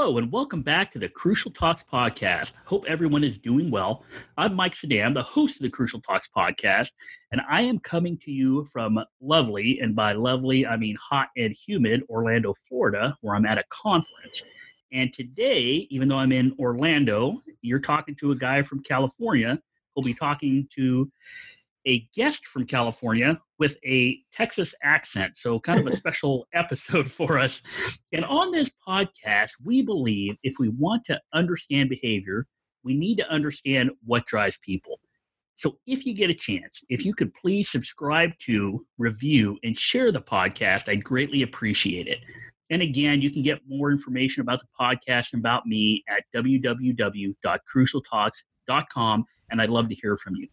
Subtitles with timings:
[0.00, 2.52] Hello, and welcome back to the Crucial Talks podcast.
[2.64, 4.02] Hope everyone is doing well.
[4.38, 6.92] I'm Mike Sadam, the host of the Crucial Talks podcast,
[7.32, 11.54] and I am coming to you from lovely, and by lovely, I mean hot and
[11.54, 14.42] humid Orlando, Florida, where I'm at a conference.
[14.90, 19.60] And today, even though I'm in Orlando, you're talking to a guy from California.
[19.94, 21.12] We'll be talking to
[21.86, 25.36] a guest from California with a Texas accent.
[25.36, 27.62] So, kind of a special episode for us.
[28.12, 32.46] And on this podcast, we believe if we want to understand behavior,
[32.82, 34.98] we need to understand what drives people.
[35.56, 40.10] So, if you get a chance, if you could please subscribe to, review, and share
[40.12, 42.20] the podcast, I'd greatly appreciate it.
[42.70, 49.24] And again, you can get more information about the podcast and about me at www.crucialtalks.com.
[49.50, 50.46] And I'd love to hear from you.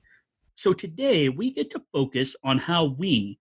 [0.58, 3.38] So today we get to focus on how we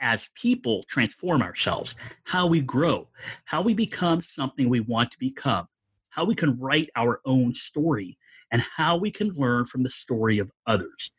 [0.00, 3.08] as people transform ourselves, how we grow,
[3.44, 5.66] how we become something we want to become,
[6.10, 8.16] how we can write our own story,
[8.52, 11.10] and how we can learn from the story of others.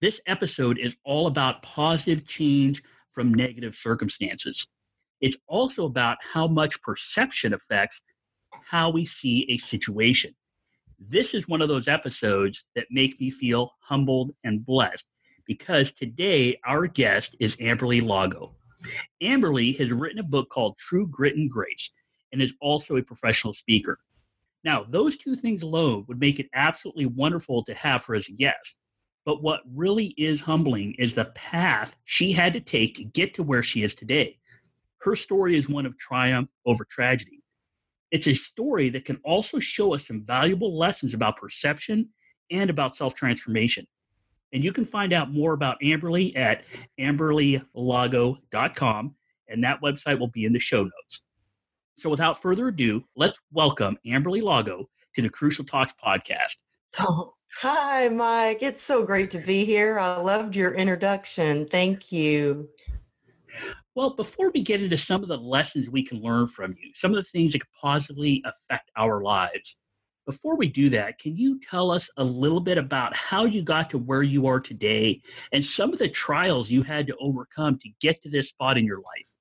[0.00, 4.66] This episode is all about positive change from negative circumstances.
[5.20, 8.02] It's also about how much perception affects
[8.64, 10.34] how we see a situation.
[10.98, 15.04] This is one of those episodes that makes me feel humbled and blessed
[15.46, 18.56] because today our guest is Amberly Lago.
[19.22, 21.90] Amberly has written a book called True Grit and Grace
[22.32, 23.98] and is also a professional speaker.
[24.64, 28.32] Now, those two things alone would make it absolutely wonderful to have her as a
[28.32, 28.76] guest.
[29.24, 33.42] But what really is humbling is the path she had to take to get to
[33.42, 34.38] where she is today.
[34.98, 37.42] Her story is one of triumph over tragedy.
[38.10, 42.08] It's a story that can also show us some valuable lessons about perception
[42.50, 43.86] and about self transformation.
[44.52, 46.64] And you can find out more about Amberly at
[47.00, 49.14] amberlylago.com,
[49.48, 51.22] and that website will be in the show notes.
[51.98, 56.56] So without further ado, let's welcome Amberly Lago to the Crucial Talks podcast.
[56.98, 58.62] Oh, hi, Mike.
[58.62, 59.98] It's so great to be here.
[59.98, 61.66] I loved your introduction.
[61.66, 62.68] Thank you.
[63.96, 67.12] Well, before we get into some of the lessons we can learn from you, some
[67.12, 69.74] of the things that could possibly affect our lives,
[70.26, 73.88] before we do that, can you tell us a little bit about how you got
[73.88, 77.88] to where you are today and some of the trials you had to overcome to
[77.98, 79.32] get to this spot in your life?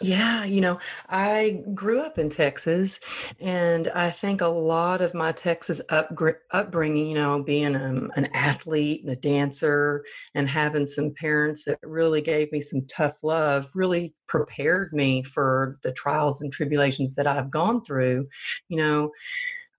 [0.00, 0.78] Yeah, you know,
[1.08, 3.00] I grew up in Texas,
[3.40, 9.02] and I think a lot of my Texas upbringing, you know, being um, an athlete
[9.02, 10.04] and a dancer,
[10.34, 15.78] and having some parents that really gave me some tough love, really prepared me for
[15.82, 18.28] the trials and tribulations that I've gone through.
[18.68, 19.10] You know,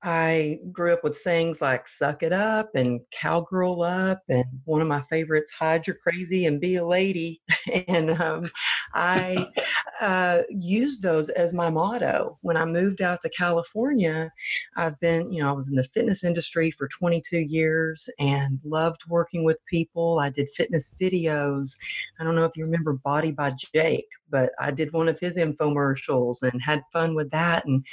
[0.01, 4.21] I grew up with sayings like suck it up and cowgirl up.
[4.29, 7.41] And one of my favorites, hide your crazy and be a lady.
[7.87, 8.49] and um,
[8.93, 9.45] I
[9.99, 12.37] uh, used those as my motto.
[12.41, 14.31] When I moved out to California,
[14.77, 19.01] I've been, you know, I was in the fitness industry for 22 years and loved
[19.09, 20.19] working with people.
[20.19, 21.77] I did fitness videos.
[22.19, 25.35] I don't know if you remember Body by Jake, but I did one of his
[25.35, 27.65] infomercials and had fun with that.
[27.65, 27.85] And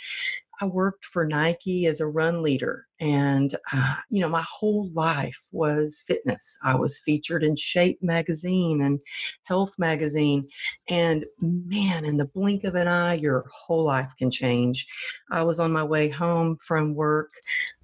[0.61, 5.39] I worked for Nike as a run leader, and uh, you know, my whole life
[5.53, 6.59] was fitness.
[6.65, 9.01] I was featured in Shape magazine and
[9.45, 10.49] Health magazine,
[10.89, 14.87] and man, in the blink of an eye, your whole life can change.
[15.31, 17.31] I was on my way home from work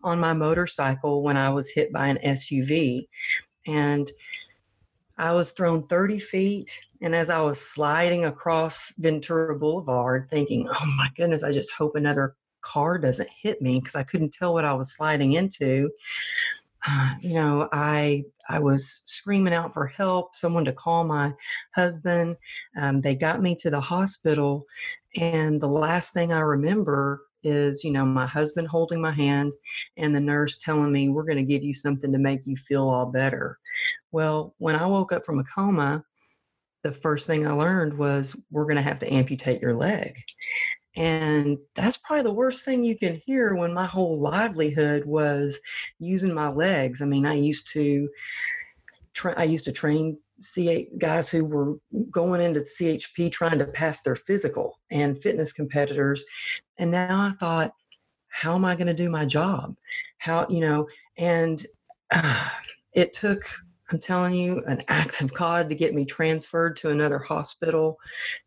[0.02, 3.06] on my motorcycle when I was hit by an SUV,
[3.66, 4.10] and
[5.18, 6.80] I was thrown 30 feet.
[7.00, 11.96] And as I was sliding across Ventura Boulevard, thinking, oh my goodness, I just hope
[11.96, 15.90] another car doesn't hit me because I couldn't tell what I was sliding into.
[16.88, 21.32] Uh, you know, I I was screaming out for help, someone to call my
[21.74, 22.36] husband.
[22.76, 24.66] Um, they got me to the hospital,
[25.16, 29.52] and the last thing I remember is, you know, my husband holding my hand
[29.96, 32.88] and the nurse telling me, "We're going to give you something to make you feel
[32.88, 33.58] all better."
[34.10, 36.04] Well, when I woke up from a coma,
[36.82, 40.16] the first thing I learned was, "We're going to have to amputate your leg."
[40.96, 45.58] And that's probably the worst thing you can hear when my whole livelihood was
[45.98, 47.00] using my legs.
[47.00, 48.08] I mean, I used to
[49.14, 51.76] tra- I used to train C guys who were
[52.10, 56.24] going into CHP trying to pass their physical and fitness competitors.
[56.78, 57.72] And now I thought,
[58.28, 59.76] how am I going to do my job?
[60.18, 61.64] How, you know, and
[62.10, 62.48] uh,
[62.94, 63.40] it took
[63.92, 67.98] I'm telling you, an act of God to get me transferred to another hospital,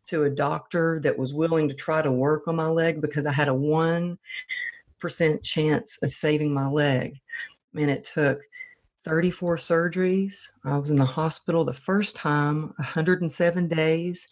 [0.08, 3.32] to a doctor that was willing to try to work on my leg because I
[3.32, 4.18] had a 1%
[5.44, 7.20] chance of saving my leg.
[7.76, 8.40] And it took
[9.04, 10.34] 34 surgeries.
[10.64, 14.28] I was in the hospital the first time, 107 days.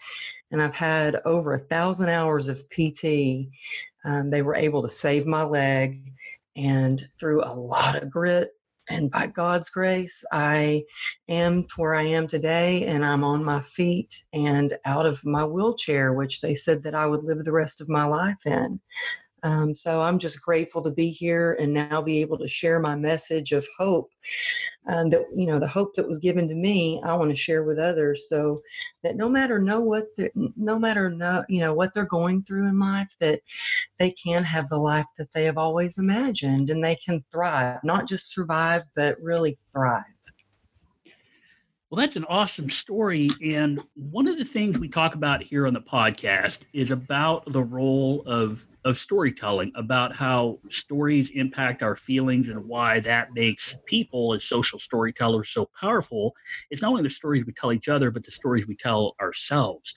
[0.51, 3.51] and I've had over a thousand hours of PT.
[4.05, 6.13] Um, they were able to save my leg,
[6.57, 8.54] and through a lot of grit
[8.89, 10.85] and by God's grace, I
[11.29, 15.45] am to where I am today, and I'm on my feet and out of my
[15.45, 18.81] wheelchair, which they said that I would live the rest of my life in.
[19.45, 22.97] Um, so I'm just grateful to be here and now be able to share my
[22.97, 24.11] message of hope.
[24.89, 27.63] Um, that you know, the hope that was given to me, I want to share
[27.63, 28.59] with others, so
[29.03, 32.79] that no matter know what, no matter know you know what they're going through in
[32.79, 33.41] life, that
[33.99, 38.09] they can have the life that they have always imagined, and they can thrive, not
[38.09, 40.05] just survive, but really thrive.
[41.91, 43.29] Well, that's an awesome story.
[43.43, 47.63] And one of the things we talk about here on the podcast is about the
[47.63, 54.35] role of of storytelling about how stories impact our feelings and why that makes people
[54.35, 56.35] as social storytellers so powerful.
[56.71, 59.95] It's not only the stories we tell each other, but the stories we tell ourselves.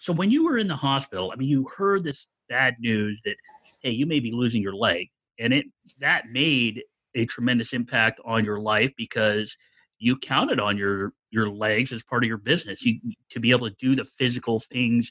[0.00, 3.36] So when you were in the hospital, I mean, you heard this bad news that,
[3.80, 5.08] hey, you may be losing your leg.
[5.38, 5.66] And it
[6.00, 6.82] that made
[7.14, 9.56] a tremendous impact on your life because
[9.98, 13.00] you counted on your your legs as part of your business you,
[13.30, 15.10] to be able to do the physical things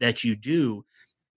[0.00, 0.84] that you do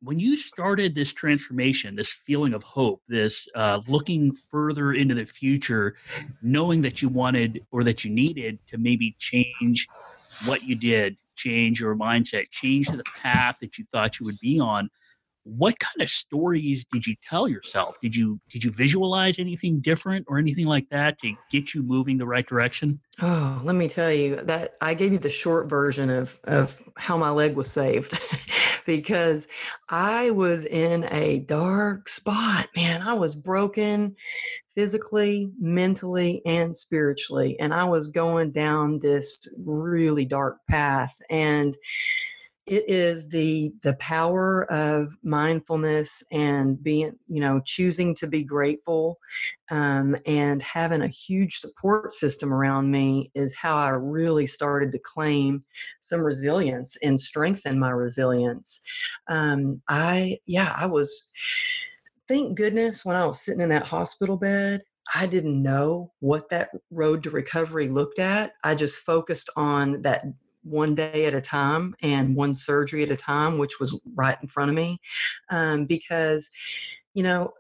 [0.06, 5.25] when you started this transformation, this feeling of hope, this uh, looking further into the
[5.25, 5.96] future,
[6.42, 9.88] knowing that you wanted or that you needed to maybe change
[10.46, 14.60] what you did, change your mindset, change the path that you thought you would be
[14.60, 14.90] on,
[15.46, 17.98] what kind of stories did you tell yourself?
[18.02, 22.18] Did you did you visualize anything different or anything like that to get you moving
[22.18, 23.00] the right direction?
[23.22, 27.16] Oh, let me tell you that I gave you the short version of of how
[27.16, 28.19] my leg was saved.
[28.85, 29.47] because
[29.89, 33.01] I was in a dark spot, man.
[33.01, 34.15] I was broken
[34.75, 37.57] physically, mentally, and spiritually.
[37.59, 41.15] And I was going down this really dark path.
[41.29, 41.77] And
[42.65, 49.19] it is the the power of mindfulness and being you know choosing to be grateful
[49.71, 55.00] um, and having a huge support system around me is how i really started to
[55.00, 55.63] claim
[56.01, 58.83] some resilience and strengthen my resilience
[59.27, 61.31] um, i yeah i was
[62.27, 64.81] thank goodness when i was sitting in that hospital bed
[65.13, 68.53] I didn't know what that road to recovery looked at.
[68.63, 70.23] I just focused on that
[70.65, 74.47] one day at a time and one surgery at a time, which was right in
[74.47, 75.00] front of me.
[75.50, 76.50] Um, because,
[77.13, 77.53] you know,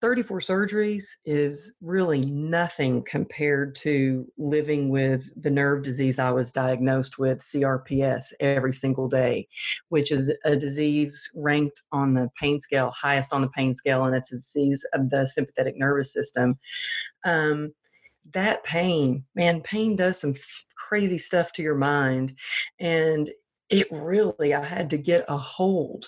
[0.00, 7.18] 34 surgeries is really nothing compared to living with the nerve disease I was diagnosed
[7.18, 9.48] with, CRPS, every single day,
[9.88, 14.14] which is a disease ranked on the pain scale, highest on the pain scale, and
[14.14, 16.58] it's a disease of the sympathetic nervous system.
[17.24, 17.72] Um,
[18.32, 20.34] that pain, man, pain does some
[20.76, 22.34] crazy stuff to your mind.
[22.80, 23.30] And
[23.70, 26.06] it really, I had to get a hold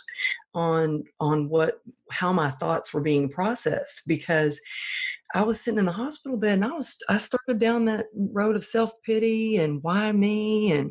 [0.55, 1.81] on on what
[2.11, 4.61] how my thoughts were being processed because
[5.35, 8.57] I was sitting in the hospital bed and I was I started down that road
[8.57, 10.91] of self-pity and why me and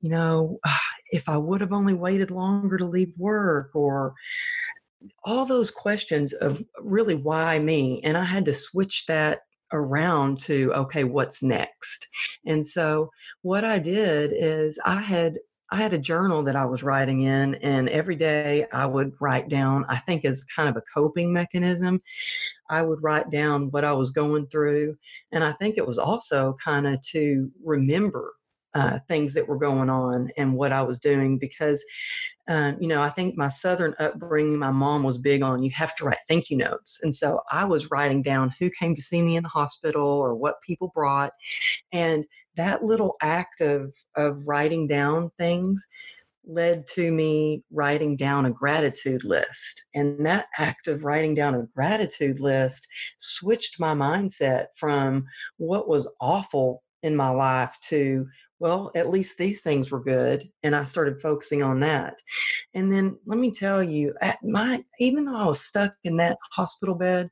[0.00, 0.60] you know
[1.10, 4.14] if I would have only waited longer to leave work or
[5.24, 9.40] all those questions of really why me and I had to switch that
[9.74, 12.08] around to okay what's next?
[12.46, 13.10] And so
[13.42, 15.38] what i did is i had
[15.70, 19.48] i had a journal that i was writing in and every day i would write
[19.48, 22.00] down i think as kind of a coping mechanism.
[22.70, 24.96] I would write down what i was going through
[25.32, 28.32] and i think it was also kind of to remember
[28.74, 31.84] uh, things that were going on and what I was doing because,
[32.48, 35.94] um, you know, I think my Southern upbringing, my mom was big on you have
[35.96, 37.00] to write thank you notes.
[37.02, 40.34] And so I was writing down who came to see me in the hospital or
[40.34, 41.32] what people brought.
[41.92, 42.26] And
[42.56, 45.86] that little act of, of writing down things
[46.46, 49.86] led to me writing down a gratitude list.
[49.94, 52.86] And that act of writing down a gratitude list
[53.18, 55.24] switched my mindset from
[55.56, 58.26] what was awful in my life to
[58.64, 60.48] well, at least these things were good.
[60.62, 62.22] And I started focusing on that.
[62.72, 66.38] And then let me tell you, at my even though I was stuck in that
[66.50, 67.30] hospital bed,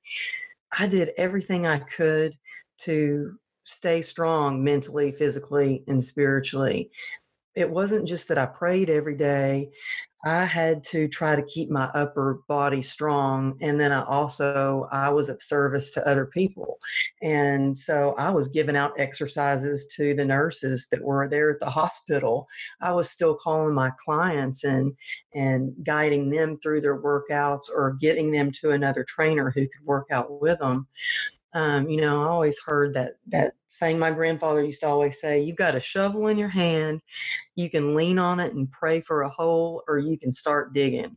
[0.79, 2.35] I did everything I could
[2.81, 3.33] to
[3.65, 6.91] stay strong mentally, physically, and spiritually.
[7.55, 9.71] It wasn't just that I prayed every day.
[10.25, 15.09] I had to try to keep my upper body strong and then I also I
[15.09, 16.79] was of service to other people.
[17.23, 21.71] And so I was giving out exercises to the nurses that were there at the
[21.71, 22.47] hospital.
[22.81, 24.95] I was still calling my clients and
[25.35, 30.07] and guiding them through their workouts or getting them to another trainer who could work
[30.13, 30.87] out with them.
[31.55, 35.41] Um, you know, I always heard that that saying my grandfather used to always say,
[35.43, 37.01] you've got a shovel in your hand,
[37.57, 41.17] you can lean on it and pray for a hole, or you can start digging.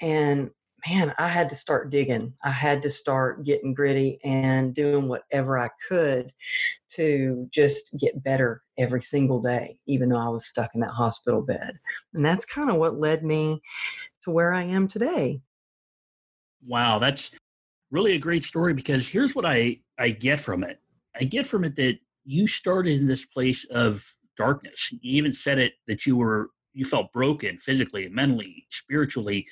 [0.00, 0.50] And
[0.86, 2.32] man, I had to start digging.
[2.42, 6.32] I had to start getting gritty and doing whatever I could
[6.92, 11.42] to just get better every single day, even though I was stuck in that hospital
[11.42, 11.78] bed.
[12.14, 13.62] And that's kind of what led me
[14.22, 15.40] to where I am today.
[16.66, 17.30] Wow, that's
[17.90, 20.80] really a great story because here's what I, I get from it.
[21.18, 24.04] I get from it that you started in this place of
[24.36, 24.90] darkness.
[24.92, 29.46] You even said it that you were you felt broken physically, mentally, spiritually,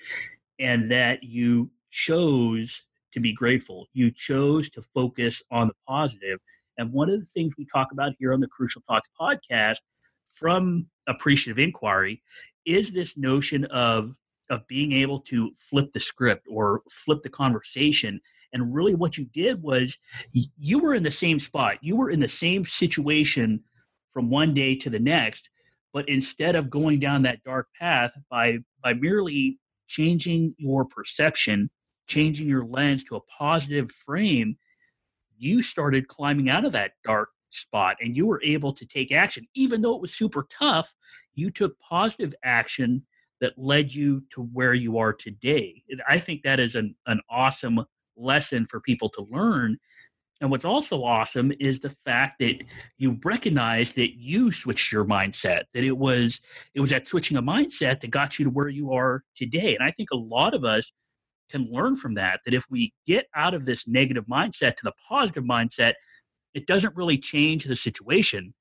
[0.61, 3.87] and that you chose to be grateful.
[3.93, 6.39] You chose to focus on the positive.
[6.77, 9.79] And one of the things we talk about here on the Crucial Talks podcast
[10.33, 12.23] from appreciative inquiry
[12.65, 14.15] is this notion of
[14.51, 18.21] of being able to flip the script or flip the conversation
[18.53, 19.99] and really what you did was
[20.33, 23.63] you were in the same spot you were in the same situation
[24.13, 25.51] from one day to the next
[25.93, 31.71] but instead of going down that dark path by by merely changing your perception,
[32.07, 34.57] changing your lens to a positive frame,
[35.37, 39.47] you started climbing out of that dark spot and you were able to take action.
[39.55, 40.95] Even though it was super tough,
[41.35, 43.05] you took positive action
[43.41, 45.83] that led you to where you are today.
[46.09, 47.85] I think that is an, an awesome
[48.17, 49.79] lesson for people to learn
[50.41, 52.63] and what's also awesome is the fact that
[52.97, 56.41] you recognize that you switched your mindset, that it was
[56.75, 59.75] it was that switching a mindset that got you to where you are today.
[59.75, 60.93] And I think a lot of us
[61.51, 64.93] can learn from that, that if we get out of this negative mindset to the
[65.09, 65.95] positive mindset,
[66.55, 68.55] it doesn't really change the situation,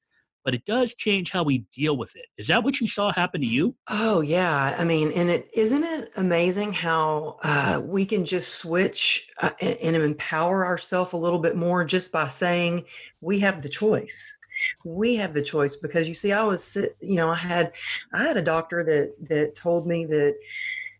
[0.44, 2.26] but it does change how we deal with it.
[2.38, 3.76] Is that what you saw happen to you?
[3.88, 9.28] Oh yeah, I mean, and it isn't it amazing how uh, we can just switch
[9.42, 12.86] uh, and, and empower ourselves a little bit more just by saying
[13.22, 14.40] we have the choice
[14.84, 17.72] we have the choice because you see i was you know i had
[18.14, 20.36] i had a doctor that that told me that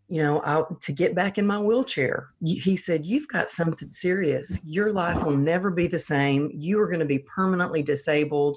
[0.08, 2.30] you know, out to get back in my wheelchair.
[2.42, 4.64] He said, You've got something serious.
[4.66, 6.50] Your life will never be the same.
[6.54, 8.56] You are going to be permanently disabled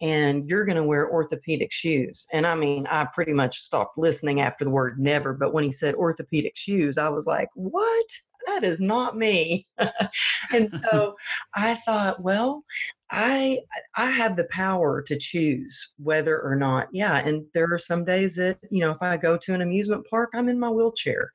[0.00, 2.26] and you're going to wear orthopedic shoes.
[2.32, 5.32] And I mean, I pretty much stopped listening after the word never.
[5.32, 8.06] But when he said orthopedic shoes, I was like, What?
[8.46, 9.66] That is not me.
[10.52, 11.16] and so
[11.54, 12.64] I thought, well,
[13.10, 13.60] I
[13.96, 17.18] I have the power to choose whether or not, yeah.
[17.18, 20.30] And there are some days that you know, if I go to an amusement park,
[20.34, 21.32] I'm in my wheelchair,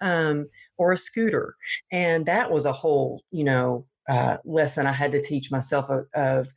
[0.00, 1.56] um, or a scooter,
[1.92, 6.06] and that was a whole you know uh, lesson I had to teach myself of,
[6.14, 6.48] of,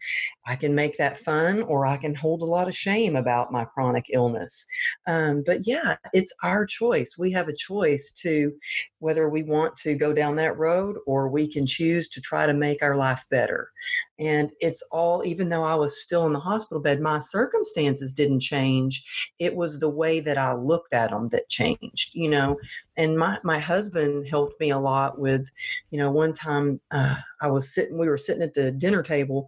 [0.48, 3.64] I can make that fun or I can hold a lot of shame about my
[3.64, 4.66] chronic illness.
[5.06, 7.16] Um, but yeah, it's our choice.
[7.18, 8.52] We have a choice to
[8.98, 12.54] whether we want to go down that road or we can choose to try to
[12.54, 13.70] make our life better.
[14.18, 18.40] And it's all, even though I was still in the hospital bed, my circumstances didn't
[18.40, 19.32] change.
[19.38, 22.58] It was the way that I looked at them that changed, you know.
[22.98, 25.50] And my, my husband helped me a lot with,
[25.90, 29.48] you know, one time uh, I was sitting, we were sitting at the dinner table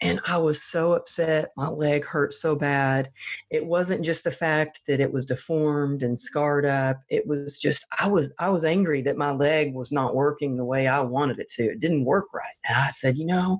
[0.00, 1.52] and I was so upset.
[1.56, 3.10] My leg hurt so bad.
[3.50, 7.00] It wasn't just the fact that it was deformed and scarred up.
[7.08, 10.64] It was just I was I was angry that my leg was not working the
[10.64, 11.70] way I wanted it to.
[11.70, 12.54] It didn't work right.
[12.66, 13.58] And I said, you know,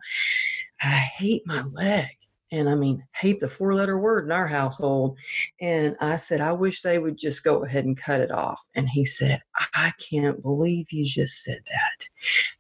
[0.83, 2.11] I hate my leg.
[2.55, 5.19] And I mean, hate's a four letter word in our household.
[5.61, 8.65] And I said, I wish they would just go ahead and cut it off.
[8.77, 9.43] And he said,
[9.75, 12.09] I can't believe you just said that.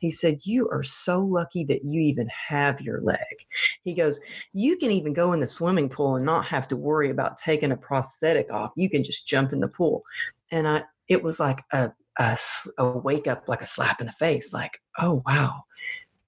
[0.00, 3.46] He said, You are so lucky that you even have your leg.
[3.84, 4.18] He goes,
[4.52, 7.70] You can even go in the swimming pool and not have to worry about taking
[7.70, 8.72] a prosthetic off.
[8.76, 10.02] You can just jump in the pool.
[10.50, 12.36] And I, it was like a, a,
[12.78, 15.62] a wake up, like a slap in the face, like, oh, wow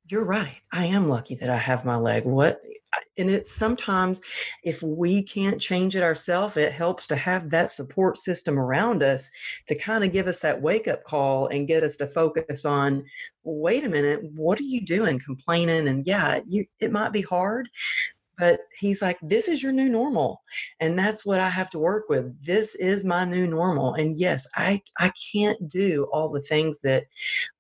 [0.09, 0.57] you're right.
[0.73, 2.25] I am lucky that I have my leg.
[2.25, 2.61] What
[3.19, 4.21] and it's sometimes
[4.63, 9.31] if we can't change it ourselves, it helps to have that support system around us
[9.69, 13.05] to kind of give us that wake up call and get us to focus on,
[13.43, 15.19] wait a minute, what are you doing?
[15.19, 17.69] Complaining and yeah, you it might be hard,
[18.39, 20.43] but he's like this is your new normal
[20.81, 22.33] and that's what i have to work with.
[22.45, 27.05] This is my new normal and yes i i can't do all the things that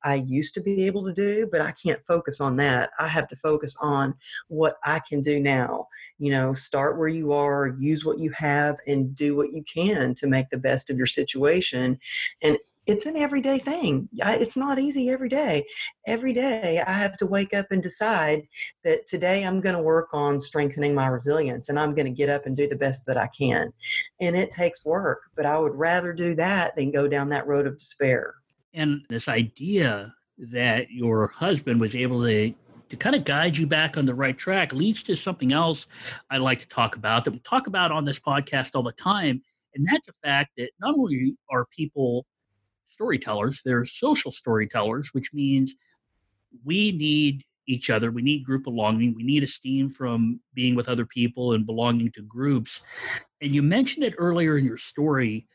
[0.04, 2.90] i used to be able to do but i can't focus on that.
[2.98, 4.14] I have to focus on
[4.48, 5.88] what i can do now.
[6.18, 10.14] You know start where you are use what you have and do what you can
[10.14, 11.98] to make the best of your situation
[12.42, 14.08] and it's an everyday thing.
[14.14, 15.66] It's not easy every day.
[16.06, 18.42] Every day I have to wake up and decide
[18.84, 22.30] that today I'm going to work on strengthening my resilience and I'm going to get
[22.30, 23.72] up and do the best that I can.
[24.20, 27.66] And it takes work, but I would rather do that than go down that road
[27.66, 28.34] of despair.
[28.72, 32.54] And this idea that your husband was able to
[32.88, 35.88] to kind of guide you back on the right track leads to something else
[36.30, 39.42] I'd like to talk about that we talk about on this podcast all the time.
[39.74, 42.24] And that's the fact that not only are people
[42.96, 45.74] storytellers, they're social storytellers, which means
[46.64, 48.10] we need each other.
[48.10, 49.14] We need group belonging.
[49.14, 52.80] We need esteem from being with other people and belonging to groups.
[53.42, 55.46] And you mentioned it earlier in your story,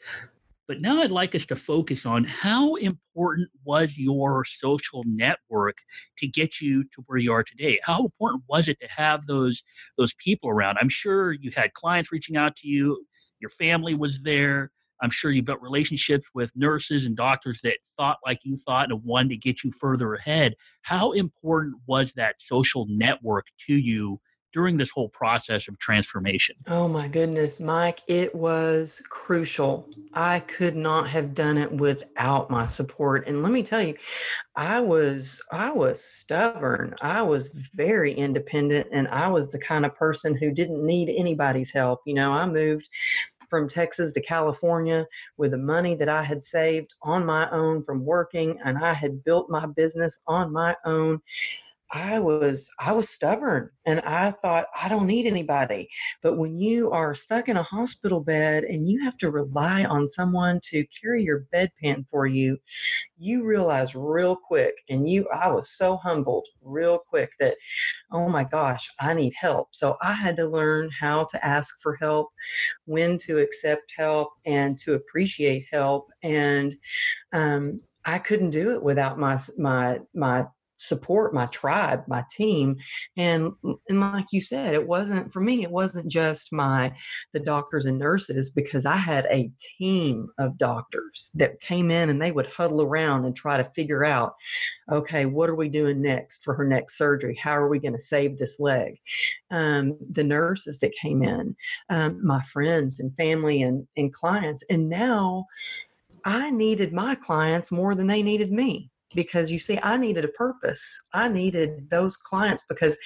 [0.67, 5.77] but now I'd like us to focus on how important was your social network
[6.19, 7.79] to get you to where you are today?
[7.83, 9.63] How important was it to have those
[9.97, 10.77] those people around?
[10.79, 13.05] I'm sure you had clients reaching out to you,
[13.39, 14.71] your family was there.
[15.01, 19.03] I'm sure you built relationships with nurses and doctors that thought like you thought and
[19.03, 20.55] wanted to get you further ahead.
[20.83, 24.19] How important was that social network to you
[24.53, 26.55] during this whole process of transformation?
[26.67, 29.89] Oh my goodness, Mike, it was crucial.
[30.13, 33.27] I could not have done it without my support.
[33.27, 33.95] And let me tell you,
[34.55, 36.95] I was I was stubborn.
[37.01, 41.71] I was very independent and I was the kind of person who didn't need anybody's
[41.71, 42.01] help.
[42.05, 42.89] You know, I moved
[43.51, 45.05] from Texas to California
[45.37, 49.23] with the money that I had saved on my own from working, and I had
[49.23, 51.21] built my business on my own.
[51.93, 55.89] I was I was stubborn and I thought I don't need anybody.
[56.23, 60.07] But when you are stuck in a hospital bed and you have to rely on
[60.07, 62.57] someone to carry your bedpan for you,
[63.17, 67.57] you realize real quick and you I was so humbled real quick that
[68.11, 69.69] oh my gosh, I need help.
[69.71, 72.29] So I had to learn how to ask for help,
[72.85, 76.75] when to accept help and to appreciate help and
[77.33, 80.45] um I couldn't do it without my my my
[80.81, 82.75] support my tribe my team
[83.17, 83.51] and
[83.87, 86.91] and like you said it wasn't for me it wasn't just my
[87.33, 92.21] the doctors and nurses because i had a team of doctors that came in and
[92.21, 94.35] they would huddle around and try to figure out
[94.91, 97.35] okay what are we doing next for her next surgery?
[97.35, 98.99] How are we going to save this leg?
[99.49, 101.55] Um, the nurses that came in
[101.89, 105.45] um, my friends and family and, and clients and now
[106.25, 110.29] i needed my clients more than they needed me because you see i needed a
[110.29, 111.03] purpose.
[111.13, 112.97] I needed those clients because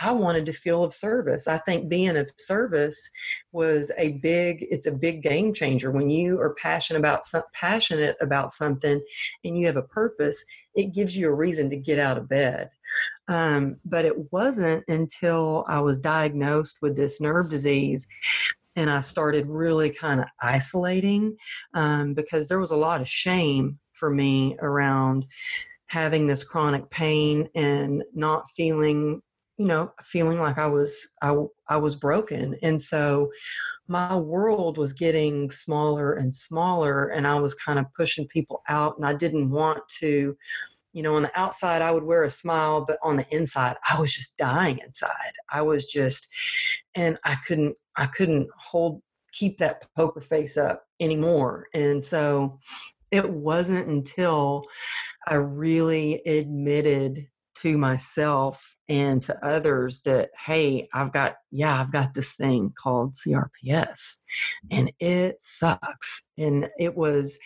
[0.00, 1.48] i wanted to feel of service.
[1.48, 3.10] I think being of service
[3.52, 5.90] was a big it's a big game changer.
[5.90, 9.00] When you are passionate about some, passionate about something
[9.44, 10.44] and you have a purpose
[10.74, 12.70] it gives you a reason to get out of bed.
[13.26, 18.06] Um, but it wasn't until i was diagnosed with this nerve disease
[18.76, 21.36] and I started really kind of isolating
[21.74, 25.26] um, because there was a lot of shame for me around
[25.86, 29.20] having this chronic pain and not feeling
[29.58, 31.36] you know feeling like i was i,
[31.68, 32.56] I was broken.
[32.62, 33.30] And so
[33.86, 38.96] my world was getting smaller and smaller and i was kind of pushing people out
[38.96, 40.36] and i didn't want to
[40.92, 44.00] you know on the outside i would wear a smile but on the inside i
[44.00, 45.32] was just dying inside.
[45.50, 46.28] I was just
[46.94, 51.66] and i couldn't i couldn't hold keep that poker face up anymore.
[51.74, 52.58] And so
[53.10, 54.64] it wasn't until
[55.26, 62.14] I really admitted to myself and to others that hey i've got yeah i've got
[62.14, 64.66] this thing called crps mm-hmm.
[64.70, 66.30] and it sucks.
[66.38, 67.38] And it was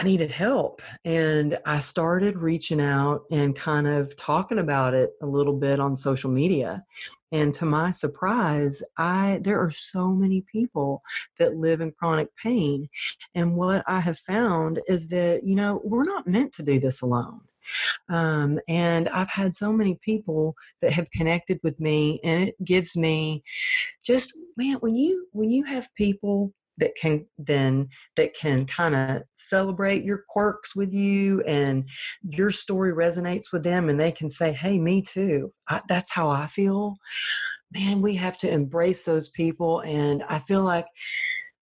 [0.00, 0.80] I needed help.
[1.04, 5.94] And I started reaching out and kind of talking about it a little bit on
[5.94, 6.82] social media.
[7.32, 11.02] And to my surprise, I there are so many people
[11.38, 12.88] that live in chronic pain.
[13.34, 17.02] And what I have found is that, you know, we're not meant to do this
[17.02, 17.42] alone.
[18.08, 22.96] Um, and I've had so many people that have connected with me, and it gives
[22.96, 23.44] me
[24.02, 29.22] just man when you when you have people that can then that can kind of
[29.34, 31.88] celebrate your quirks with you and
[32.22, 35.52] your story resonates with them and they can say hey me too.
[35.68, 36.96] I, that's how i feel.
[37.72, 40.86] Man we have to embrace those people and i feel like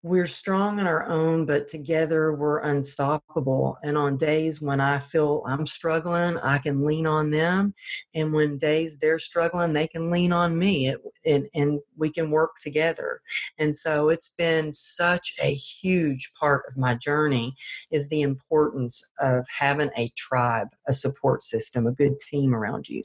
[0.03, 3.77] we're strong on our own, but together we're unstoppable.
[3.83, 7.73] And on days when I feel I'm struggling, I can lean on them.
[8.13, 12.29] And when days they're struggling, they can lean on me it, and, and we can
[12.29, 13.21] work together.
[13.57, 17.55] And so it's been such a huge part of my journey
[17.91, 23.03] is the importance of having a tribe, a support system, a good team around you.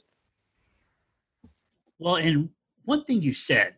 [1.97, 2.49] Well, and
[2.85, 3.75] one thing you said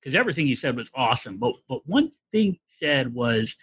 [0.00, 1.38] because everything you said was awesome.
[1.38, 3.54] But but one thing said was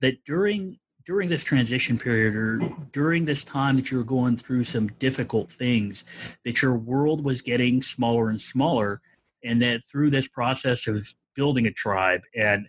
[0.00, 2.60] that during during this transition period or
[2.92, 6.04] during this time that you were going through some difficult things,
[6.44, 9.00] that your world was getting smaller and smaller,
[9.42, 12.68] and that through this process of building a tribe and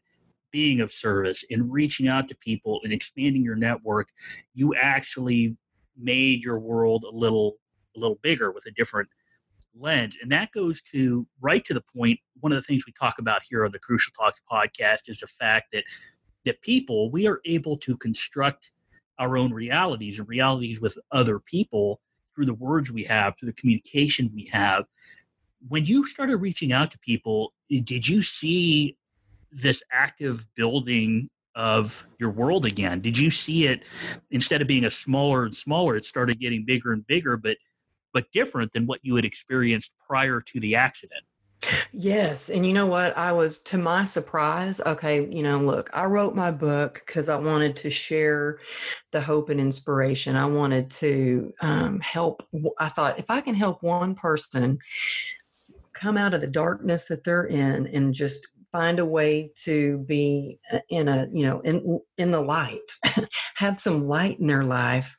[0.51, 4.07] being of service and reaching out to people and expanding your network,
[4.53, 5.55] you actually
[5.97, 7.57] made your world a little
[7.95, 9.09] a little bigger with a different
[9.77, 10.17] lens.
[10.21, 12.19] And that goes to right to the point.
[12.39, 15.27] One of the things we talk about here on the Crucial Talks podcast is the
[15.27, 15.83] fact that
[16.45, 18.71] that people we are able to construct
[19.19, 21.99] our own realities and realities with other people
[22.33, 24.85] through the words we have, through the communication we have.
[25.67, 28.95] When you started reaching out to people, did you see
[29.51, 33.01] this active building of your world again?
[33.01, 33.83] Did you see it
[34.31, 37.57] instead of being a smaller and smaller, it started getting bigger and bigger, but
[38.13, 41.23] but different than what you had experienced prior to the accident?
[41.91, 42.49] Yes.
[42.49, 43.17] And you know what?
[43.17, 47.37] I was, to my surprise, okay, you know, look, I wrote my book because I
[47.37, 48.59] wanted to share
[49.11, 50.37] the hope and inspiration.
[50.37, 52.47] I wanted to um, help.
[52.79, 54.79] I thought if I can help one person
[55.91, 60.59] come out of the darkness that they're in and just find a way to be
[60.71, 62.91] uh, in a you know in in the light
[63.55, 65.15] have some light in their life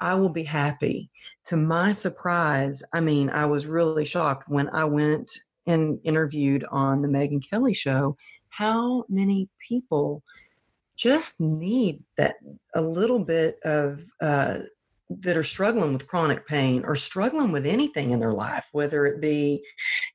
[0.00, 1.10] i will be happy
[1.44, 5.30] to my surprise i mean i was really shocked when i went
[5.66, 8.16] and interviewed on the megyn kelly show
[8.48, 10.22] how many people
[10.96, 12.36] just need that
[12.74, 14.58] a little bit of uh,
[15.10, 19.20] that are struggling with chronic pain or struggling with anything in their life, whether it
[19.20, 19.64] be,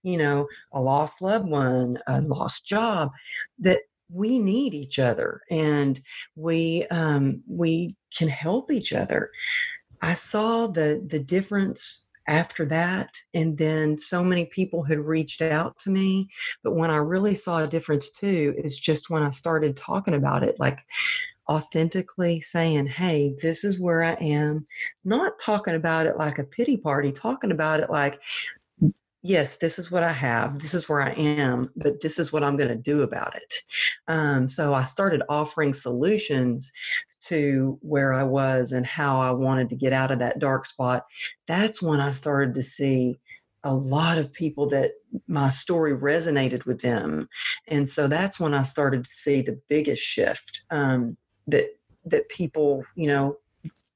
[0.03, 3.11] you know, a lost loved one, a lost job,
[3.59, 3.79] that
[4.11, 5.99] we need each other and
[6.35, 9.31] we um, we can help each other.
[10.03, 15.77] I saw the the difference after that and then so many people had reached out
[15.77, 16.25] to me
[16.63, 20.41] but when i really saw a difference too is just when i started talking about
[20.41, 20.79] it like
[21.49, 24.65] authentically saying, Hey, this is where I am,
[25.03, 28.21] not talking about it like a pity party, talking about it like,
[29.21, 32.43] yes, this is what I have, this is where I am, but this is what
[32.43, 33.53] I'm going to do about it.
[34.07, 36.71] Um, so I started offering solutions
[37.27, 41.05] to where I was and how I wanted to get out of that dark spot.
[41.47, 43.19] That's when I started to see
[43.63, 44.91] a lot of people that
[45.27, 47.29] my story resonated with them.
[47.69, 50.63] And so that's when I started to see the biggest shift.
[50.69, 53.37] Um, that that people you know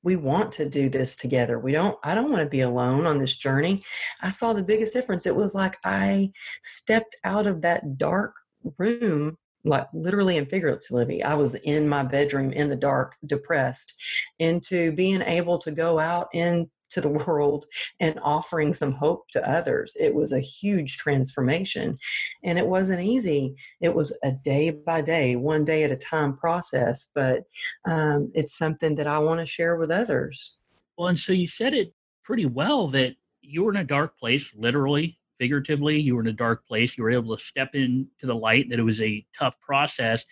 [0.03, 3.17] we want to do this together we don't i don't want to be alone on
[3.17, 3.83] this journey
[4.21, 8.33] i saw the biggest difference it was like i stepped out of that dark
[8.77, 9.37] room
[9.67, 13.93] like literally and figuratively i was in my bedroom in the dark depressed
[14.39, 17.65] into being able to go out into the world
[17.99, 19.95] and offering some hope to others.
[19.99, 21.97] It was a huge transformation.
[22.43, 23.56] And it wasn't easy.
[23.82, 27.43] It was a day by day, one day at a time process, but
[27.86, 30.62] um, it's something that I want to share with others.
[30.97, 34.51] Well, and so you said it pretty well that you were in a dark place,
[34.56, 36.00] literally, figuratively.
[36.00, 36.97] You were in a dark place.
[36.97, 40.26] You were able to step into the light, that it was a tough process.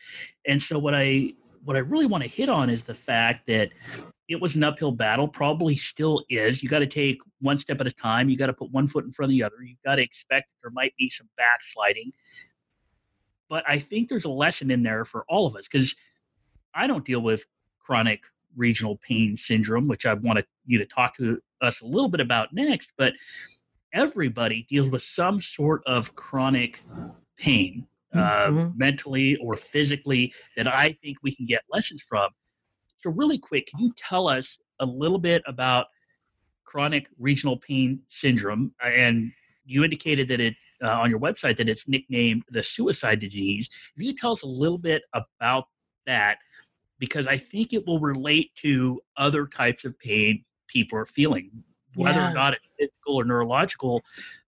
[0.48, 3.72] And so, what I what I really want to hit on is the fact that
[4.28, 6.64] it was an uphill battle, probably still is.
[6.64, 8.30] You got to take one step at a time.
[8.30, 9.56] You got to put one foot in front of the other.
[9.64, 12.12] You've got to expect there might be some backsliding.
[13.50, 15.96] But I think there's a lesson in there for all of us because
[16.74, 17.46] I don't deal with
[17.80, 18.24] chronic
[18.56, 22.54] regional pain syndrome, which I want you to talk to us a little bit about
[22.54, 22.92] next.
[22.98, 23.14] But
[23.96, 26.84] everybody deals with some sort of chronic
[27.38, 28.58] pain, uh, mm-hmm.
[28.60, 32.30] uh, mentally or physically, that I think we can get lessons from.
[33.02, 35.88] So, really quick, can you tell us a little bit about
[36.66, 38.74] chronic regional pain syndrome?
[38.84, 39.32] And
[39.66, 43.70] you indicated that it uh, on your website that it's nicknamed the suicide disease.
[43.96, 45.66] If you tell us a little bit about
[46.06, 46.38] that,
[47.00, 51.52] because I think it will relate to other types of pain people are feeling,
[51.96, 52.32] whether yeah.
[52.32, 54.04] or not it's physical or neurological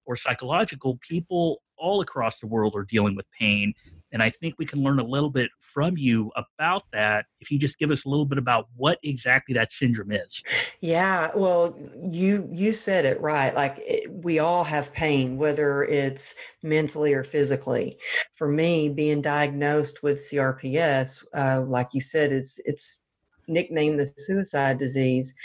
[0.05, 0.97] or psychological.
[1.01, 3.73] People all across the world are dealing with pain
[4.12, 7.60] and I think we can learn a little bit from you about that if you
[7.60, 10.43] just give us a little bit about what exactly that syndrome is.
[10.81, 11.77] Yeah, well,
[12.10, 13.53] you you said it right.
[13.53, 17.97] Like it, we all have pain whether it's mentally or physically.
[18.36, 23.10] For me, being diagnosed with CRPS, uh, like you said, is it's
[23.47, 25.36] nicknamed the suicide disease.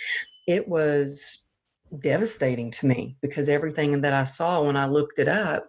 [0.46, 1.46] It was
[2.00, 5.66] devastating to me because everything that I saw when I looked it up,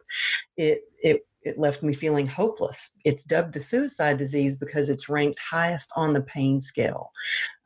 [0.57, 2.97] it it it left me feeling hopeless.
[3.03, 7.11] It's dubbed the suicide disease because it's ranked highest on the pain scale.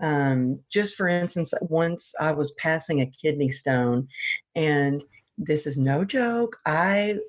[0.02, 4.08] Um, just for instance, once I was passing a kidney stone,
[4.56, 5.04] and
[5.38, 7.20] this is no joke, I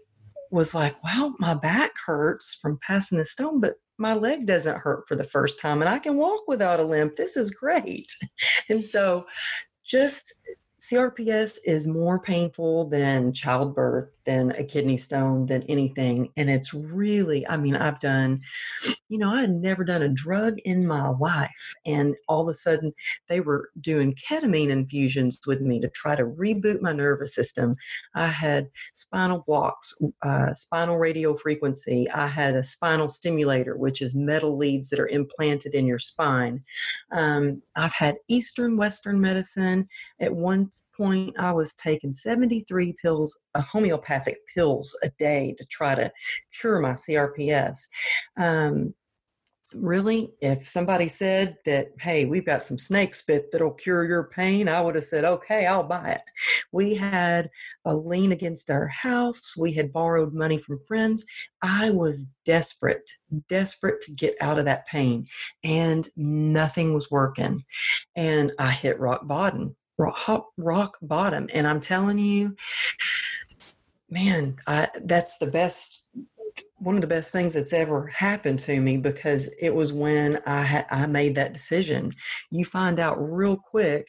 [0.50, 5.06] was like, wow, my back hurts from passing the stone, but my leg doesn't hurt
[5.06, 7.16] for the first time and I can walk without a limp.
[7.16, 8.10] This is great.
[8.70, 9.26] And so
[9.84, 10.32] just
[10.78, 16.30] CRPS is more painful than childbirth, than a kidney stone, than anything.
[16.36, 18.42] And it's really, I mean, I've done,
[19.08, 21.74] you know, I had never done a drug in my life.
[21.86, 22.92] And all of a sudden,
[23.30, 27.74] they were doing ketamine infusions with me to try to reboot my nervous system.
[28.14, 32.06] I had spinal blocks, uh, spinal radio frequency.
[32.10, 36.62] I had a spinal stimulator, which is metal leads that are implanted in your spine.
[37.12, 39.88] Um, I've had Eastern, Western medicine.
[40.20, 45.94] At one point, I was taking 73 pills, uh, homeopathic pills a day to try
[45.94, 46.12] to
[46.60, 47.86] cure my CRPS.
[48.36, 48.94] Um,
[49.74, 54.68] really, if somebody said that, hey, we've got some snake spit that'll cure your pain,
[54.68, 56.22] I would have said, okay, I'll buy it.
[56.72, 57.50] We had
[57.84, 59.56] a lien against our house.
[59.56, 61.24] We had borrowed money from friends.
[61.62, 63.10] I was desperate,
[63.48, 65.26] desperate to get out of that pain,
[65.64, 67.64] and nothing was working.
[68.16, 71.48] And I hit rock bottom, rock, rock bottom.
[71.52, 72.56] And I'm telling you,
[74.08, 76.04] man, I, that's the best
[76.80, 80.62] one of the best things that's ever happened to me because it was when I
[80.62, 82.14] had I made that decision.
[82.50, 84.06] You find out real quick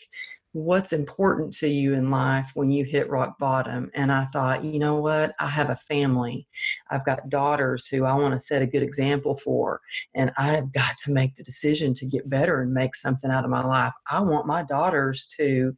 [0.53, 4.79] what's important to you in life when you hit rock bottom and I thought, you
[4.79, 5.33] know what?
[5.39, 6.47] I have a family.
[6.89, 9.79] I've got daughters who I want to set a good example for
[10.15, 13.51] and I've got to make the decision to get better and make something out of
[13.51, 13.93] my life.
[14.09, 15.75] I want my daughters to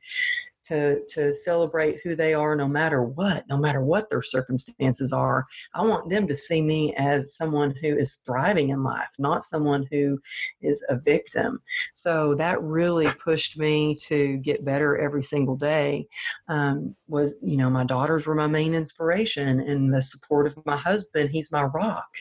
[0.64, 5.46] to to celebrate who they are no matter what no matter what their circumstances are.
[5.74, 9.88] I want them to see me as someone who is thriving in life not someone
[9.92, 10.20] who
[10.62, 11.62] is a victim.
[11.94, 16.08] So that really pushed me to get better every single day
[16.48, 20.78] um, was you know my daughters were my main inspiration and the support of my
[20.78, 22.18] husband he's my rock.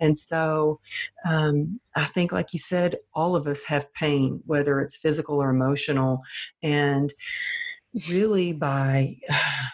[0.00, 0.80] And so
[1.24, 5.50] um, i think like you said all of us have pain whether it's physical or
[5.50, 6.22] emotional.
[6.62, 7.12] And
[8.08, 9.16] really by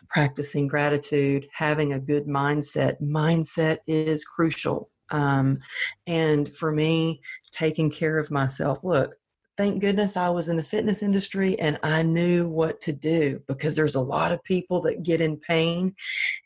[0.09, 3.01] practicing gratitude, having a good mindset.
[3.03, 4.91] Mindset is crucial.
[5.11, 5.59] Um,
[6.07, 8.81] and for me, taking care of myself.
[8.83, 9.15] Look,
[9.59, 13.75] thank goodness I was in the fitness industry and I knew what to do because
[13.75, 15.97] there's a lot of people that get in pain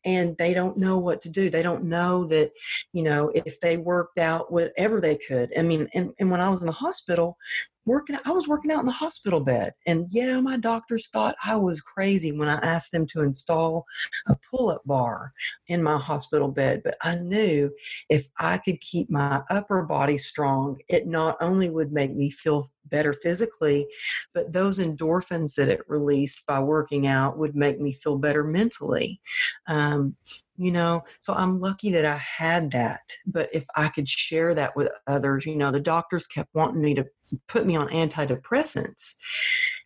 [0.06, 1.50] and they don't know what to do.
[1.50, 2.52] They don't know that,
[2.94, 5.52] you know, if they worked out whatever they could.
[5.58, 7.36] I mean, and, and when I was in the hospital,
[7.84, 11.56] working i was working out in the hospital bed and yeah my doctors thought i
[11.56, 13.84] was crazy when i asked them to install
[14.28, 15.32] a pull-up bar
[15.68, 17.70] in my hospital bed but i knew
[18.08, 22.68] if i could keep my upper body strong it not only would make me feel
[22.86, 23.86] better physically
[24.34, 29.20] but those endorphins that it released by working out would make me feel better mentally.
[29.68, 30.16] Um,
[30.58, 34.76] you know so i'm lucky that i had that but if i could share that
[34.76, 37.04] with others you know the doctors kept wanting me to
[37.48, 39.18] put me on antidepressants.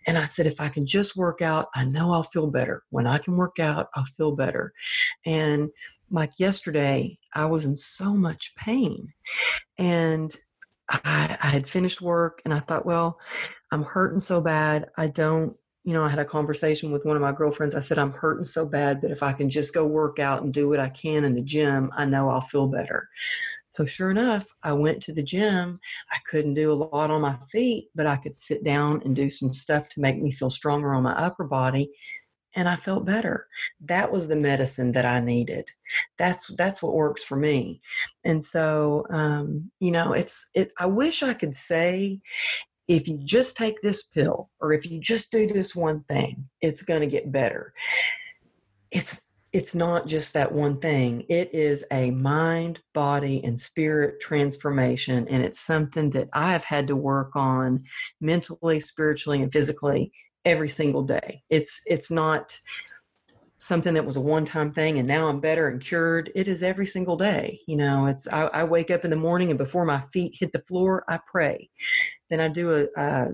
[0.07, 2.83] And i said if i can just work out i know i'll feel better.
[2.91, 4.73] When i can work out i'll feel better.
[5.25, 5.71] And
[6.11, 9.13] like yesterday i was in so much pain.
[9.79, 10.35] And
[10.89, 13.19] I, I had finished work and i thought well
[13.73, 14.89] i'm hurting so bad.
[14.97, 15.57] I don't
[15.87, 17.77] you know, I had a conversation with one of my girlfriends.
[17.77, 20.53] I said, I'm hurting so bad, but if I can just go work out and
[20.53, 23.09] do what I can in the gym, I know I'll feel better.
[23.77, 25.79] So, sure enough, I went to the gym.
[26.11, 29.29] I couldn't do a lot on my feet, but I could sit down and do
[29.29, 31.91] some stuff to make me feel stronger on my upper body.
[32.55, 33.47] And I felt better.
[33.83, 35.69] That was the medicine that I needed.
[36.17, 37.83] That's that's what works for me.
[38.25, 40.71] And so, um, you know, it's it.
[40.79, 42.23] I wish I could say
[42.89, 46.81] if you just take this pill or if you just do this one thing, it's
[46.81, 47.75] going to get better.
[48.91, 51.25] It's it's not just that one thing.
[51.29, 55.27] It is a mind, body, and spirit transformation.
[55.29, 57.85] And it's something that I've had to work on
[58.21, 60.13] mentally, spiritually, and physically
[60.45, 61.43] every single day.
[61.49, 62.59] It's it's not
[63.59, 66.87] something that was a one-time thing and now i'm better and cured it is every
[66.87, 70.05] single day you know it's I, I, wake up in the morning and before my
[70.13, 71.71] feet hit the floor i pray
[72.31, 73.29] then I do a, a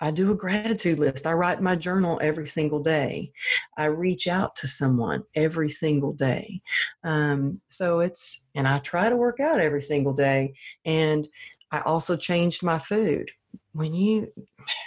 [0.00, 1.26] I do a gratitude list.
[1.26, 3.32] I write my journal every single day.
[3.76, 6.60] I reach out to someone every single day.
[7.02, 10.54] Um, so it's, and I try to work out every single day.
[10.84, 11.26] And
[11.70, 13.30] I also changed my food.
[13.72, 14.32] When you,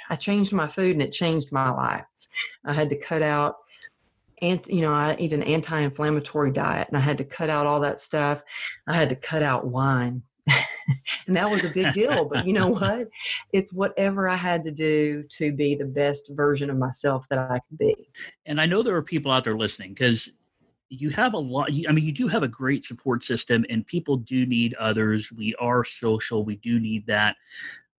[0.10, 2.06] I changed my food and it changed my life.
[2.65, 3.56] I had to cut out
[4.41, 7.80] and you know i eat an anti-inflammatory diet and i had to cut out all
[7.80, 8.41] that stuff
[8.88, 10.22] i had to cut out wine
[11.28, 12.25] and that was a big deal.
[12.25, 13.08] But you know what?
[13.54, 17.60] It's whatever I had to do to be the best version of myself that I
[17.67, 18.10] could be.
[18.45, 20.30] And I know there are people out there listening because
[20.89, 21.69] you have a lot.
[21.88, 25.32] I mean, you do have a great support system, and people do need others.
[25.32, 26.43] We are social.
[26.43, 27.36] We do need that.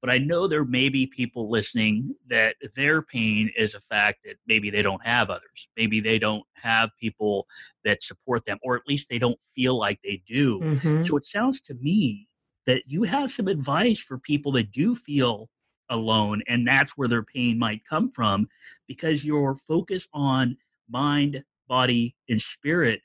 [0.00, 4.36] but I know there may be people listening that their pain is a fact that
[4.46, 5.68] maybe they don't have others.
[5.76, 7.46] Maybe they don't have people
[7.84, 10.58] that support them, or at least they don't feel like they do.
[10.60, 11.06] Mhm.
[11.06, 12.28] So it sounds to me
[12.70, 15.48] that you have some advice for people that do feel
[15.88, 18.48] alone, and that's where their pain might come from
[18.86, 20.56] because your focus on
[20.88, 23.00] mind, body, and spirit.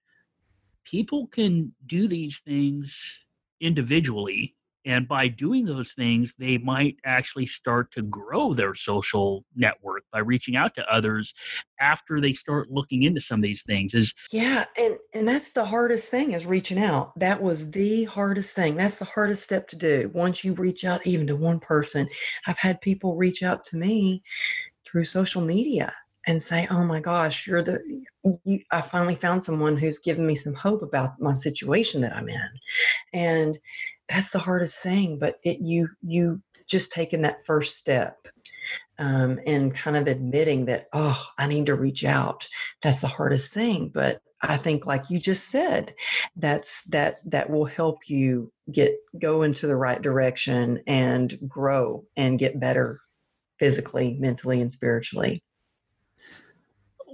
[0.84, 3.19] People can do these things
[3.60, 10.03] individually and by doing those things, they might actually start to grow their social network
[10.11, 11.33] by reaching out to others
[11.79, 13.93] after they start looking into some of these things.
[13.93, 17.17] Is Yeah, and and that's the hardest thing is reaching out.
[17.19, 18.75] That was the hardest thing.
[18.75, 20.11] That's the hardest step to do.
[20.13, 22.07] Once you reach out even to one person,
[22.45, 24.23] I've had people reach out to me
[24.85, 25.93] through social media
[26.27, 27.81] and say, "Oh my gosh, you're the
[28.43, 32.29] you, I finally found someone who's given me some hope about my situation that I'm
[32.29, 32.49] in."
[33.13, 33.57] And
[34.09, 38.27] that's the hardest thing, but it you you just taking that first step
[38.97, 42.47] um, and kind of admitting that, oh, I need to reach out.
[42.81, 43.91] That's the hardest thing.
[43.93, 45.93] But I think, like you just said,
[46.35, 52.39] that's that that will help you get go into the right direction and grow and
[52.39, 52.99] get better
[53.59, 55.41] physically, mentally, and spiritually.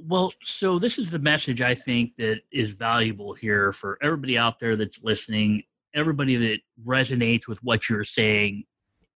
[0.04, 4.60] well, so this is the message I think that is valuable here for everybody out
[4.60, 8.64] there that's listening, everybody that resonates with what you're saying,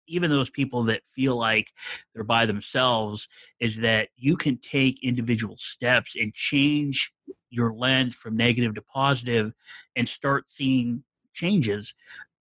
[0.08, 1.72] even those people that feel like
[2.14, 3.28] they're by themselves,
[3.60, 7.12] is that you can take individual steps and change
[7.50, 9.54] your lens from negative to positive
[9.96, 11.94] and start seeing changes.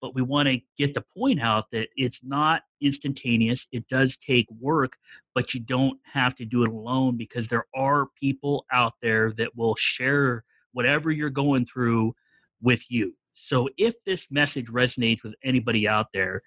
[0.02, 3.66] But we want to get the point out that it's not instantaneous.
[3.72, 4.98] It does take work,
[5.34, 9.56] but you don't have to do it alone because there are people out there that
[9.56, 10.44] will share
[10.74, 12.14] whatever you're going through
[12.62, 13.16] with you.
[13.34, 16.42] So if this message resonates with anybody out there,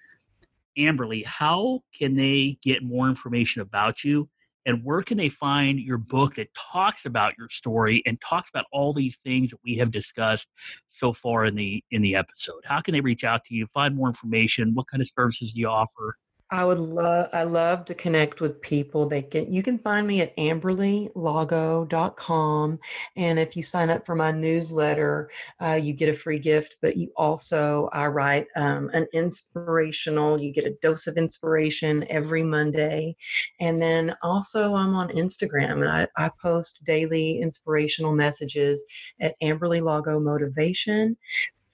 [0.77, 4.29] Amberly, how can they get more information about you?
[4.65, 8.65] And where can they find your book that talks about your story and talks about
[8.73, 10.49] all these things that we have discussed
[10.89, 12.63] so far in the in the episode?
[12.65, 14.73] How can they reach out to you, find more information?
[14.73, 16.17] What kind of services do you offer?
[16.49, 19.09] I would love I love to connect with people.
[19.09, 22.79] They can you can find me at amberlylago.com
[23.17, 25.29] and if you sign up for my newsletter,
[25.59, 30.53] uh, you get a free gift, but you also I write um, an inspirational, you
[30.53, 33.17] get a dose of inspiration every Monday.
[33.59, 38.85] And then also I'm on Instagram and I, I post daily inspirational messages
[39.19, 41.17] at Amberly Lago Motivation,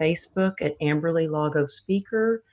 [0.02, 2.44] Facebook at Amberly Lago Speaker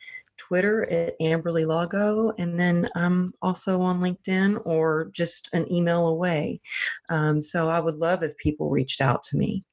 [0.50, 6.60] Twitter at Amberly Lago, and then I'm also on LinkedIn or just an email away.
[7.08, 9.64] Um, so I would love if people reached out to me.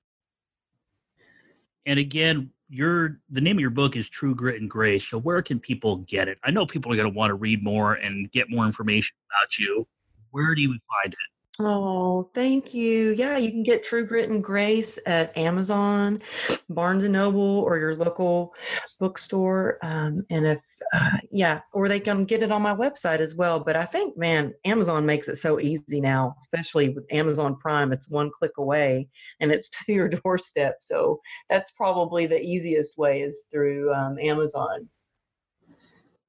[1.88, 5.08] And again, your the name of your book is True Grit and Grace.
[5.08, 6.38] So where can people get it?
[6.44, 9.58] I know people are going to want to read more and get more information about
[9.58, 9.88] you.
[10.30, 11.37] Where do you find it?
[11.60, 13.16] Oh, thank you.
[13.18, 16.22] Yeah, you can get True Grit and Grace at Amazon,
[16.70, 18.54] Barnes and Noble, or your local
[19.00, 19.80] bookstore.
[19.82, 20.60] Um, and if,
[20.94, 23.60] uh, yeah, or they can get it on my website as well.
[23.60, 27.92] But I think, man, Amazon makes it so easy now, especially with Amazon Prime.
[27.92, 29.08] It's one click away
[29.40, 30.78] and it's to your doorstep.
[30.82, 34.88] So that's probably the easiest way is through um, Amazon.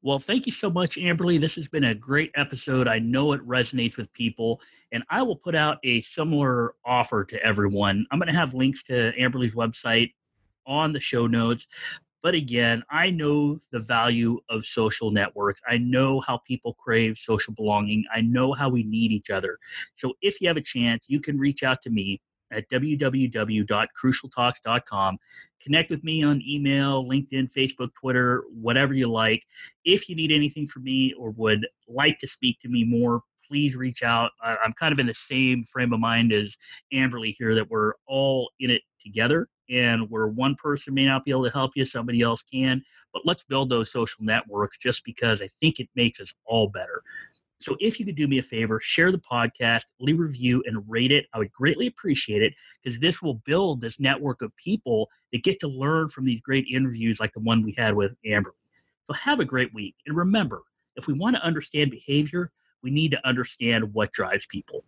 [0.08, 1.38] Well, thank you so much, Amberly.
[1.38, 2.88] This has been a great episode.
[2.88, 4.58] I know it resonates with people,
[4.90, 8.06] and I will put out a similar offer to everyone.
[8.10, 10.14] I'm going to have links to Amberly's website
[10.66, 11.66] on the show notes.
[12.22, 15.60] But again, I know the value of social networks.
[15.68, 18.06] I know how people crave social belonging.
[18.10, 19.58] I know how we need each other.
[19.96, 25.18] So if you have a chance, you can reach out to me at www.crucialtalks.com.
[25.60, 29.44] Connect with me on email, LinkedIn, Facebook, Twitter, whatever you like.
[29.84, 33.76] If you need anything from me or would like to speak to me more, please
[33.76, 34.30] reach out.
[34.42, 36.56] I'm kind of in the same frame of mind as
[36.92, 41.30] Amberly here that we're all in it together and where one person may not be
[41.30, 42.82] able to help you, somebody else can.
[43.12, 47.02] But let's build those social networks just because I think it makes us all better.
[47.60, 50.84] So if you could do me a favor, share the podcast, leave a review, and
[50.88, 55.10] rate it, I would greatly appreciate it because this will build this network of people
[55.32, 58.54] that get to learn from these great interviews like the one we had with Amber.
[59.08, 59.96] So have a great week.
[60.06, 60.62] And remember,
[60.94, 62.52] if we want to understand behavior,
[62.82, 64.84] we need to understand what drives people.